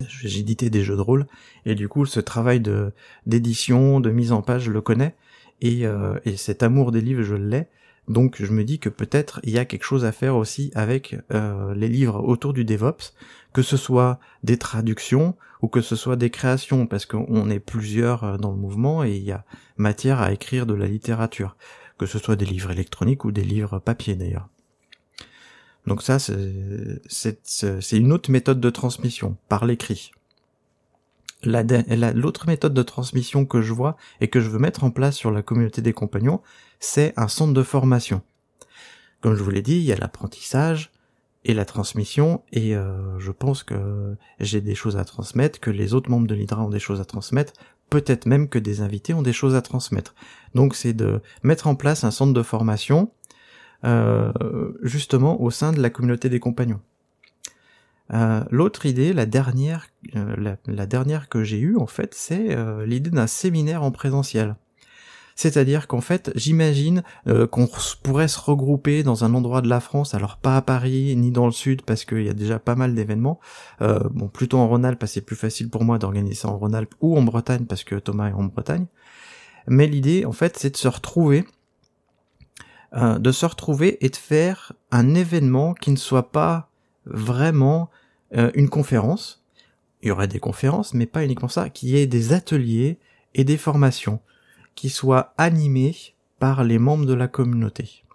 J'éditais 0.08 0.70
des 0.70 0.84
jeux 0.84 0.96
de 0.96 1.01
rôle 1.01 1.25
et 1.66 1.74
du 1.74 1.88
coup, 1.89 2.06
ce 2.06 2.20
travail 2.20 2.60
de 2.60 2.92
d'édition, 3.25 4.00
de 4.00 4.12
mise 4.12 4.32
en 4.32 4.44
page, 4.44 4.63
je 4.63 4.72
le 4.72 4.82
connais 4.82 5.16
et, 5.62 5.86
et 6.24 6.38
cet 6.38 6.62
amour 6.62 6.92
des 6.92 7.01
livres, 7.01 7.24
je 7.24 7.34
l'ai. 7.34 7.66
Donc 8.07 8.41
je 8.41 8.51
me 8.51 8.63
dis 8.63 8.79
que 8.79 8.89
peut-être 8.89 9.39
il 9.43 9.51
y 9.51 9.57
a 9.57 9.65
quelque 9.65 9.83
chose 9.83 10.05
à 10.05 10.11
faire 10.11 10.37
aussi 10.37 10.71
avec 10.75 11.17
euh, 11.33 11.73
les 11.75 11.89
livres 11.89 12.23
autour 12.23 12.53
du 12.53 12.63
DevOps, 12.63 13.13
que 13.53 13.61
ce 13.61 13.75
soit 13.75 14.19
des 14.43 14.57
traductions 14.57 15.35
ou 15.61 15.67
que 15.67 15.81
ce 15.81 15.95
soit 15.95 16.15
des 16.15 16.29
créations, 16.29 16.87
parce 16.87 17.05
qu'on 17.05 17.49
est 17.49 17.59
plusieurs 17.59 18.23
euh, 18.23 18.37
dans 18.37 18.51
le 18.51 18.57
mouvement 18.57 19.03
et 19.03 19.15
il 19.15 19.23
y 19.23 19.31
a 19.31 19.43
matière 19.75 20.21
à 20.21 20.31
écrire 20.31 20.65
de 20.65 20.73
la 20.73 20.87
littérature, 20.87 21.57
que 21.97 22.05
ce 22.05 22.19
soit 22.19 22.35
des 22.35 22.45
livres 22.45 22.71
électroniques 22.71 23.25
ou 23.25 23.31
des 23.31 23.43
livres 23.43 23.79
papier 23.79 24.15
d'ailleurs. 24.15 24.47
Donc 25.85 26.01
ça, 26.01 26.19
c'est 26.19 27.97
une 27.97 28.11
autre 28.11 28.29
méthode 28.29 28.59
de 28.59 28.69
transmission, 28.69 29.37
par 29.47 29.65
l'écrit. 29.65 30.11
L'autre 31.43 32.47
méthode 32.47 32.73
de 32.73 32.83
transmission 32.83 33.45
que 33.45 33.61
je 33.61 33.71
vois 33.71 33.95
et 34.19 34.27
que 34.27 34.41
je 34.41 34.49
veux 34.49 34.59
mettre 34.59 34.83
en 34.83 34.91
place 34.91 35.15
sur 35.15 35.31
la 35.31 35.41
communauté 35.41 35.81
des 35.81 35.93
compagnons, 35.93 36.41
c'est 36.79 37.13
un 37.17 37.27
centre 37.27 37.53
de 37.53 37.63
formation. 37.63 38.22
Comme 39.22 39.36
je 39.36 39.43
vous 39.43 39.50
l'ai 39.50 39.62
dit, 39.62 39.77
il 39.77 39.84
y 39.84 39.91
a 39.91 39.98
l'apprentissage 39.98 40.91
et 41.43 41.53
la 41.53 41.65
transmission, 41.65 42.43
et 42.51 42.75
euh, 42.75 43.17
je 43.19 43.31
pense 43.31 43.63
que 43.63 44.15
j'ai 44.39 44.62
des 44.62 44.75
choses 44.75 44.98
à 44.98 45.05
transmettre, 45.05 45.60
que 45.60 45.72
les 45.72 45.93
autres 45.93 46.10
membres 46.10 46.27
de 46.27 46.36
l'Hydra 46.36 46.63
ont 46.63 46.69
des 46.69 46.79
choses 46.79 47.00
à 47.00 47.05
transmettre, 47.05 47.53
peut-être 47.89 48.25
même 48.25 48.50
que 48.50 48.60
des 48.60 48.81
invités 48.81 49.13
ont 49.13 49.22
des 49.22 49.34
choses 49.34 49.55
à 49.55 49.62
transmettre. 49.62 50.13
Donc 50.55 50.75
c'est 50.75 50.93
de 50.93 51.22
mettre 51.43 51.67
en 51.67 51.75
place 51.75 52.03
un 52.03 52.12
centre 52.12 52.34
de 52.34 52.43
formation 52.43 53.12
euh, 53.86 54.31
justement 54.81 55.41
au 55.41 55.50
sein 55.50 55.72
de 55.72 55.81
la 55.81 55.89
communauté 55.89 56.27
des 56.27 56.39
compagnons. 56.39 56.81
Euh, 58.13 58.43
l'autre 58.51 58.86
idée, 58.86 59.13
la 59.13 59.25
dernière, 59.25 59.88
la, 60.13 60.86
dernière 60.86 61.29
que 61.29 61.43
j'ai 61.43 61.60
eue 61.60 61.77
en 61.77 61.88
fait, 61.88 62.13
c'est 62.13 62.57
l'idée 62.86 63.10
d'un 63.10 63.27
séminaire 63.27 63.84
en 63.84 63.91
présentiel. 63.91 64.55
C'est-à-dire 65.39 65.88
qu'en 65.88 66.01
fait, 66.01 66.32
j'imagine 66.36 67.03
qu'on 67.51 67.70
pourrait 68.01 68.27
se 68.27 68.39
regrouper 68.39 69.03
dans 69.03 69.24
un 69.24 69.36
endroit 69.36 69.62
de 69.62 69.70
la 69.70 69.79
France, 69.79 70.15
alors 70.15 70.38
pas 70.38 70.58
à 70.58 70.62
Paris 70.63 71.15
ni 71.15 71.29
dans 71.29 71.46
le 71.46 71.51
sud 71.51 71.84
parce 71.84 72.06
qu'il 72.06 72.24
y 72.24 72.29
a 72.29 72.34
déjà 72.34 72.58
pas 72.58 72.74
mal 72.74 72.96
d'événements. 72.96 73.39
bon, 73.79 74.29
plutôt 74.29 74.58
en 74.58 74.67
Rhône-Alpes, 74.67 75.06
c'est 75.06 75.22
plus 75.22 75.36
facile 75.36 75.70
pour 75.70 75.84
moi 75.84 76.00
d'organiser 76.00 76.34
ça 76.34 76.48
en 76.48 76.58
Rhône-Alpes 76.58 76.96
ou 77.01 77.15
en 77.15 77.22
Bretagne 77.22 77.65
parce 77.65 77.84
que 77.84 77.94
Thomas 77.96 78.29
est 78.29 78.34
en 78.34 78.46
Bretagne. 78.46 78.88
Mais 79.67 79.86
l'idée, 79.86 80.25
en 80.25 80.32
fait, 80.32 80.58
c'est 80.58 80.72
de 80.72 80.77
se 80.77 80.88
retrouver, 80.88 81.46
de 82.96 83.32
se 83.32 83.46
retrouver 83.46 84.03
et 84.03 84.10
de 84.10 84.15
faire 84.15 84.74
un 84.91 85.13
événement 85.13 85.75
qui 85.75 85.91
ne 85.91 85.98
soit 85.98 86.32
pas 86.32 86.70
vraiment 87.06 87.89
euh, 88.36 88.51
une 88.56 88.70
conférence, 88.70 89.44
il 90.01 90.10
y 90.10 90.12
aurait 90.12 90.27
des 90.27 90.39
conférences, 90.39 90.94
mais 90.94 91.06
pas 91.06 91.24
uniquement 91.24 91.48
ça, 91.48 91.70
qui 91.70 91.98
ait 91.98 92.08
des 92.08 92.34
ateliers 92.34 92.98
et 93.34 93.44
des 93.44 93.58
formations 93.58 94.20
qui 94.77 94.89
soient 94.89 95.34
animés 95.38 95.96
par 96.39 96.63
les 96.63 96.77
membres 96.79 97.07
de 97.07 97.15
la 97.15 97.27
communauté. 97.27 98.05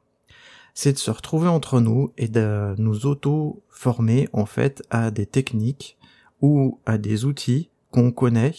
C'est 0.75 0.95
de 0.95 0.99
se 0.99 1.11
retrouver 1.11 1.49
entre 1.49 1.81
nous 1.81 2.13
et 2.17 2.29
de 2.29 2.75
nous 2.79 3.05
auto-former 3.05 4.29
en 4.33 4.47
fait 4.47 4.83
à 4.89 5.11
des 5.11 5.27
techniques 5.27 5.99
ou 6.41 6.79
à 6.87 6.97
des 6.97 7.27
outils 7.27 7.69
qu'on 7.91 8.13
connaît 8.13 8.55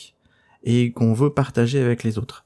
et 0.63 0.91
qu'on 0.91 1.13
veut 1.13 1.31
partager 1.31 1.81
avec 1.81 2.03
les 2.03 2.19
autres. 2.19 2.45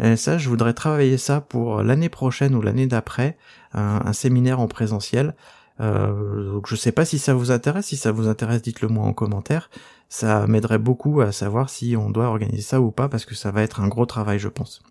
Et 0.00 0.16
ça, 0.16 0.38
je 0.38 0.48
voudrais 0.48 0.74
travailler 0.74 1.18
ça 1.18 1.40
pour 1.40 1.82
l'année 1.82 2.08
prochaine 2.08 2.54
ou 2.54 2.62
l'année 2.62 2.86
d'après, 2.86 3.38
un, 3.72 4.12
séminaire 4.12 4.60
en 4.60 4.66
présentiel 4.66 5.34
euh, 5.80 6.52
donc 6.52 6.68
je 6.68 6.76
sais 6.76 6.92
pas 6.92 7.04
si 7.04 7.18
ça 7.18 7.34
vous 7.34 7.50
intéresse. 7.50 7.86
Si 7.86 7.96
ça 7.96 8.12
vous 8.12 8.28
intéresse, 8.28 8.62
dites-le 8.62 8.88
moi 8.88 9.04
en 9.04 9.12
commentaire. 9.12 9.70
Ça 10.08 10.46
m'aiderait 10.46 10.78
beaucoup 10.78 11.20
à 11.20 11.32
savoir 11.32 11.68
si 11.70 11.96
on 11.96 12.10
doit 12.10 12.26
organiser 12.26 12.62
ça 12.62 12.80
ou 12.80 12.90
pas, 12.90 13.08
parce 13.08 13.24
que 13.24 13.34
ça 13.34 13.50
va 13.50 13.62
être 13.62 13.80
un 13.80 13.88
gros 13.88 14.06
travail, 14.06 14.38
je 14.38 14.48
pense. 14.48 14.82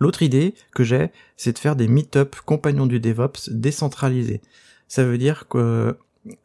L'autre 0.00 0.22
idée 0.22 0.54
que 0.74 0.84
j'ai, 0.84 1.10
c'est 1.36 1.52
de 1.52 1.58
faire 1.58 1.76
des 1.76 1.88
meet-up 1.88 2.36
compagnons 2.44 2.86
du 2.86 3.00
DevOps 3.00 3.50
décentralisés. 3.50 4.40
Ça 4.86 5.04
veut 5.04 5.18
dire 5.18 5.48
que 5.48 5.98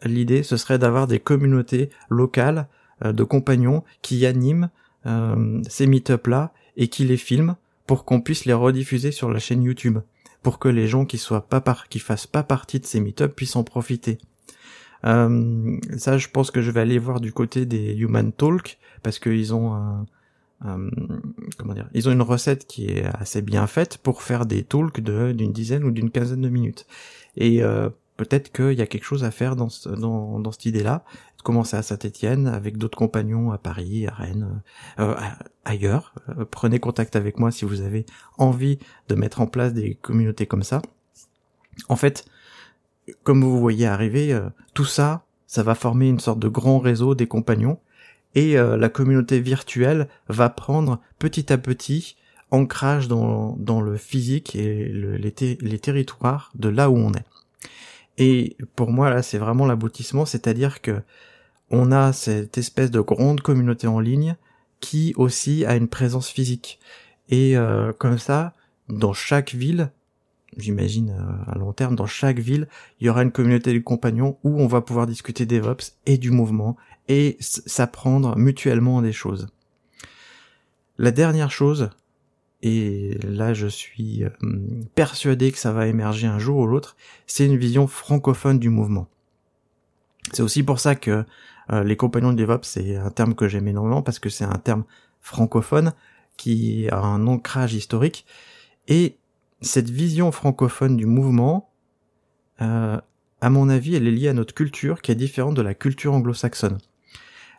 l'idée, 0.04 0.44
ce 0.44 0.58
serait 0.58 0.80
d'avoir 0.80 1.08
des 1.08 1.20
communautés 1.20 1.90
locales 2.10 2.68
euh, 3.06 3.14
de 3.14 3.24
compagnons 3.24 3.84
qui 4.02 4.26
animent 4.26 4.70
euh, 5.06 5.62
ces 5.70 5.88
meet-up 5.88 6.28
là 6.28 6.52
et 6.78 6.88
qui 6.88 7.06
les 7.06 7.18
filment 7.18 7.56
pour 7.86 8.06
qu'on 8.06 8.22
puisse 8.22 8.46
les 8.46 8.54
rediffuser 8.54 9.12
sur 9.12 9.30
la 9.30 9.40
chaîne 9.40 9.64
YouTube 9.64 10.00
pour 10.44 10.60
que 10.60 10.68
les 10.68 10.88
gens 10.88 11.06
qui 11.06 11.18
soient 11.18 11.48
pas 11.48 11.62
par 11.62 11.88
qui 11.88 12.00
fassent 12.00 12.28
pas 12.28 12.44
partie 12.44 12.80
de 12.80 12.86
ces 12.86 13.00
meet-up 13.00 13.36
puissent 13.36 13.56
en 13.56 13.64
profiter. 13.64 14.18
Euh, 15.06 15.78
ça, 15.98 16.18
je 16.18 16.28
pense 16.30 16.52
que 16.52 16.62
je 16.62 16.72
vais 16.72 16.82
aller 16.82 17.00
voir 17.00 17.20
du 17.20 17.34
côté 17.34 17.66
des 17.66 17.94
Human 17.96 18.32
Talk 18.32 18.78
parce 19.02 19.20
qu'ils 19.20 19.54
ont 19.54 20.06
comment 21.58 21.74
dire, 21.74 21.90
ils 21.94 22.08
ont 22.08 22.12
une 22.12 22.22
recette 22.22 22.68
qui 22.68 22.88
est 22.88 23.06
assez 23.06 23.42
bien 23.42 23.68
faite 23.68 23.98
pour 23.98 24.22
faire 24.22 24.46
des 24.46 24.64
talks 24.64 25.02
d'une 25.02 25.52
dizaine 25.52 25.84
ou 25.84 25.92
d'une 25.92 26.10
quinzaine 26.10 26.42
de 26.42 26.50
minutes. 26.50 26.86
Et 27.36 27.64
euh, 27.64 27.90
peut-être 28.18 28.52
qu'il 28.52 28.74
y 28.74 28.82
a 28.82 28.88
quelque 28.88 29.04
chose 29.04 29.24
à 29.24 29.32
faire 29.32 29.56
dans, 29.56 29.70
dans, 29.98 30.40
dans 30.40 30.52
cette 30.52 30.66
idée-là, 30.66 31.04
commencer 31.44 31.78
à 31.78 31.84
Saint-Étienne 31.84 32.48
avec 32.48 32.78
d'autres 32.78 32.98
compagnons 32.98 33.52
à 33.52 33.58
Paris, 33.58 34.08
à 34.08 34.14
Rennes, 34.14 34.62
euh, 35.00 35.16
ailleurs. 35.66 36.14
Euh, 36.30 36.46
prenez 36.50 36.80
contact 36.80 37.16
avec 37.16 37.38
moi 37.40 37.52
si 37.52 37.66
vous 37.66 37.82
avez 37.82 38.06
envie 38.38 38.80
de 39.10 39.16
mettre 39.16 39.42
en 39.42 39.48
place 39.48 39.74
des 39.74 39.96
communautés 39.96 40.48
comme 40.48 40.64
ça. 40.64 40.82
En 41.90 41.96
fait, 41.96 42.26
comme 43.24 43.44
vous 43.44 43.60
voyez 43.60 43.86
arriver, 43.86 44.34
euh, 44.34 44.50
tout 44.74 44.86
ça, 44.86 45.26
ça 45.46 45.62
va 45.62 45.76
former 45.76 46.08
une 46.08 46.20
sorte 46.20 46.40
de 46.40 46.48
grand 46.48 46.80
réseau 46.80 47.14
des 47.14 47.28
compagnons 47.28 47.80
et 48.36 48.56
la 48.56 48.90
communauté 48.90 49.40
virtuelle 49.40 50.08
va 50.28 50.50
prendre 50.50 51.00
petit 51.20 51.54
à 51.54 51.60
petit 51.60 52.16
ancrage 52.50 53.08
dans, 53.08 53.56
dans 53.60 53.80
le 53.80 53.96
physique 53.96 54.56
et 54.56 54.86
le, 54.86 55.18
les, 55.18 55.36
les 55.62 55.78
territoires 55.78 56.52
de 56.56 56.70
là 56.70 56.90
où 56.90 56.98
on 56.98 57.14
est. 57.14 57.26
Et 58.18 58.58
pour 58.76 58.92
moi 58.92 59.12
là, 59.12 59.22
c'est 59.22 59.38
vraiment 59.38 59.68
l'aboutissement, 59.68 60.26
c'est-à-dire 60.26 60.82
que 60.82 61.04
on 61.74 61.92
a 61.92 62.14
cette 62.14 62.60
espèce 62.60 62.92
de 62.92 63.00
grande 63.02 63.42
communauté 63.42 63.88
en 63.88 64.00
ligne 64.00 64.36
qui 64.80 65.14
aussi 65.18 65.66
a 65.66 65.76
une 65.76 65.88
présence 65.88 66.30
physique. 66.30 66.80
Et 67.30 67.58
euh, 67.58 67.92
comme 67.94 68.20
ça, 68.20 68.54
dans 68.90 69.14
chaque 69.14 69.56
ville, 69.56 69.92
j'imagine 70.56 71.10
euh, 71.10 71.52
à 71.52 71.58
long 71.58 71.74
terme, 71.74 71.96
dans 71.96 72.06
chaque 72.06 72.38
ville, 72.38 72.68
il 73.00 73.08
y 73.08 73.10
aura 73.10 73.24
une 73.24 73.32
communauté 73.32 73.74
de 73.74 73.80
compagnons 73.80 74.38
où 74.44 74.62
on 74.62 74.68
va 74.68 74.82
pouvoir 74.82 75.08
discuter 75.08 75.48
DevOps 75.48 75.94
et 76.06 76.20
du 76.20 76.30
mouvement 76.30 76.78
et 77.08 77.38
s'apprendre 77.40 78.38
mutuellement 78.38 79.02
des 79.02 79.12
choses. 79.12 79.48
La 81.00 81.10
dernière 81.10 81.50
chose, 81.50 81.90
et 82.62 83.18
là 83.24 83.56
je 83.56 83.66
suis 83.66 84.24
euh, 84.24 84.30
persuadé 84.94 85.52
que 85.52 85.58
ça 85.58 85.72
va 85.72 85.88
émerger 85.88 86.28
un 86.28 86.38
jour 86.38 86.60
ou 86.60 86.68
l'autre, 86.68 86.96
c'est 87.26 87.48
une 87.48 87.58
vision 87.58 87.88
francophone 87.88 88.60
du 88.60 88.70
mouvement. 88.70 89.08
C'est 90.32 90.42
aussi 90.42 90.64
pour 90.64 90.80
ça 90.80 90.96
que 90.96 91.26
euh, 91.72 91.84
les 91.84 91.96
compagnons 91.96 92.32
de 92.32 92.38
DevOps, 92.38 92.64
c'est 92.64 92.96
un 92.96 93.10
terme 93.10 93.36
que 93.36 93.48
j'aime 93.48 93.68
énormément 93.68 94.02
parce 94.02 94.20
que 94.20 94.30
c'est 94.30 94.46
un 94.46 94.58
terme 94.58 94.84
francophone 95.22 95.94
qui 96.38 96.88
a 96.90 97.00
un 97.00 97.28
ancrage 97.28 97.74
historique. 97.74 98.26
Et 98.88 99.18
cette 99.62 99.90
vision 99.90 100.32
francophone 100.32 100.98
du 100.98 101.06
mouvement, 101.06 101.70
euh, 102.62 103.00
à 103.42 103.50
mon 103.50 103.70
avis, 103.70 103.96
elle 103.96 104.08
est 104.08 104.12
liée 104.12 104.30
à 104.30 104.34
notre 104.34 104.54
culture 104.54 105.02
qui 105.02 105.12
est 105.12 105.16
différente 105.16 105.56
de 105.56 105.62
la 105.62 105.74
culture 105.74 106.14
anglo-saxonne. 106.14 106.78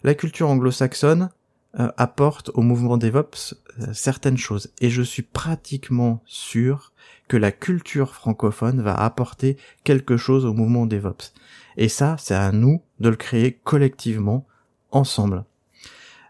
La 0.02 0.14
culture 0.14 0.48
anglo-saxonne 0.48 1.30
euh, 1.78 1.90
apporte 1.96 2.50
au 2.54 2.62
mouvement 2.62 2.96
DevOps 2.96 3.54
certaines 3.92 4.36
choses. 4.36 4.70
Et 4.80 4.90
je 4.90 5.02
suis 5.02 5.22
pratiquement 5.22 6.22
sûr 6.26 6.92
que 7.26 7.36
la 7.36 7.50
culture 7.50 8.14
francophone 8.14 8.82
va 8.82 8.94
apporter 8.94 9.56
quelque 9.82 10.16
chose 10.16 10.44
au 10.44 10.52
mouvement 10.52 10.86
DevOps. 10.86 11.32
Et 11.76 11.88
ça, 11.88 12.16
c'est 12.18 12.34
à 12.34 12.52
nous 12.52 12.82
de 13.00 13.08
le 13.08 13.16
créer 13.16 13.58
collectivement, 13.64 14.46
ensemble. 14.90 15.44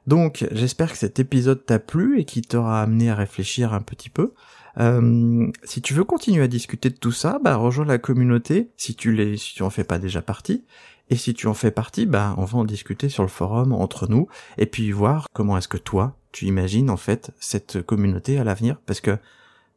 Donc 0.06 0.46
j'espère 0.52 0.92
que 0.92 0.98
cet 0.98 1.18
épisode 1.18 1.64
t'a 1.64 1.78
plu 1.78 2.20
et 2.20 2.24
qui 2.24 2.42
t'aura 2.42 2.82
amené 2.82 3.10
à 3.10 3.14
réfléchir 3.14 3.72
un 3.72 3.80
petit 3.80 4.10
peu. 4.10 4.34
Euh, 4.78 5.50
si 5.62 5.80
tu 5.82 5.94
veux 5.94 6.04
continuer 6.04 6.42
à 6.42 6.48
discuter 6.48 6.90
de 6.90 6.96
tout 6.96 7.12
ça, 7.12 7.38
bah 7.42 7.56
rejoins 7.56 7.84
la 7.84 7.98
communauté 7.98 8.70
si 8.76 8.94
tu 8.94 9.12
l'es, 9.12 9.36
si 9.36 9.54
tu 9.54 9.62
en 9.62 9.70
fais 9.70 9.84
pas 9.84 9.98
déjà 9.98 10.20
partie. 10.20 10.64
Et 11.10 11.16
si 11.16 11.34
tu 11.34 11.46
en 11.46 11.54
fais 11.54 11.70
partie, 11.70 12.06
bah 12.06 12.34
on 12.38 12.44
va 12.44 12.58
en 12.58 12.64
discuter 12.64 13.08
sur 13.08 13.22
le 13.22 13.28
forum 13.28 13.72
entre 13.72 14.06
nous 14.08 14.26
et 14.56 14.66
puis 14.66 14.90
voir 14.90 15.26
comment 15.32 15.58
est-ce 15.58 15.68
que 15.68 15.76
toi 15.76 16.16
tu 16.32 16.46
imagines 16.46 16.90
en 16.90 16.96
fait 16.96 17.30
cette 17.38 17.82
communauté 17.82 18.38
à 18.38 18.44
l'avenir 18.44 18.80
parce 18.86 19.00
que 19.00 19.18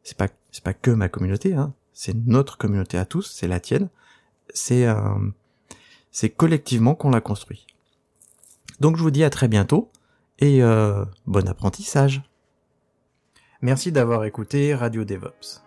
c'est 0.02 0.16
pas 0.16 0.28
c'est 0.50 0.64
pas 0.64 0.72
que 0.72 0.90
ma 0.90 1.08
communauté, 1.08 1.54
hein, 1.54 1.74
c'est 1.92 2.14
notre 2.26 2.56
communauté 2.56 2.98
à 2.98 3.04
tous, 3.04 3.30
c'est 3.30 3.48
la 3.48 3.60
tienne. 3.60 3.90
C'est 4.54 4.86
euh, 4.86 4.96
c'est 6.10 6.30
collectivement 6.30 6.94
qu'on 6.94 7.10
l'a 7.10 7.20
construit. 7.20 7.66
Donc 8.80 8.96
je 8.96 9.02
vous 9.02 9.10
dis 9.10 9.24
à 9.24 9.30
très 9.30 9.48
bientôt 9.48 9.90
et 10.38 10.62
euh, 10.62 11.04
bon 11.26 11.46
apprentissage. 11.48 12.22
Merci 13.60 13.92
d'avoir 13.92 14.24
écouté 14.24 14.74
Radio 14.74 15.04
DevOps. 15.04 15.62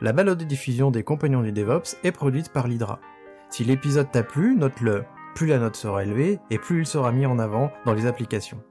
La 0.00 0.12
balade 0.12 0.38
de 0.38 0.44
diffusion 0.44 0.90
des 0.90 1.04
compagnons 1.04 1.42
du 1.42 1.52
DevOps 1.52 1.96
est 2.02 2.12
produite 2.12 2.50
par 2.50 2.68
l'Hydra. 2.68 3.00
Si 3.52 3.64
l'épisode 3.64 4.10
t'a 4.10 4.22
plu, 4.22 4.56
note-le. 4.56 5.04
Plus 5.34 5.46
la 5.46 5.58
note 5.58 5.76
sera 5.76 6.04
élevée 6.04 6.40
et 6.48 6.56
plus 6.56 6.80
il 6.80 6.86
sera 6.86 7.12
mis 7.12 7.26
en 7.26 7.38
avant 7.38 7.70
dans 7.84 7.92
les 7.92 8.06
applications. 8.06 8.62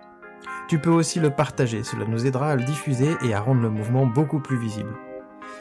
Tu 0.68 0.80
peux 0.80 0.90
aussi 0.90 1.20
le 1.20 1.30
partager, 1.30 1.84
cela 1.84 2.06
nous 2.06 2.26
aidera 2.26 2.50
à 2.50 2.56
le 2.56 2.64
diffuser 2.64 3.16
et 3.24 3.36
à 3.36 3.42
rendre 3.42 3.62
le 3.62 3.70
mouvement 3.70 4.08
beaucoup 4.08 4.40
plus 4.40 4.58
visible. 4.58 4.96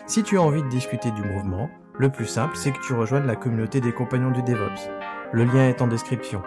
Si 0.07 0.23
tu 0.23 0.39
as 0.39 0.43
envie 0.43 0.63
de 0.63 0.69
discuter 0.69 1.11
du 1.11 1.23
mouvement, 1.23 1.69
le 1.99 2.09
plus 2.09 2.25
simple 2.25 2.57
c'est 2.57 2.73
que 2.73 2.81
tu 2.81 2.95
rejoignes 2.95 3.27
la 3.27 3.37
communauté 3.37 3.83
des 3.83 3.93
compagnons 3.93 4.31
du 4.31 4.43
DevOps. 4.43 4.89
Le 5.35 5.45
lien 5.45 5.69
est 5.69 5.83
en 5.83 5.87
description. 5.87 6.43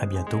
À 0.00 0.06
bientôt. 0.06 0.40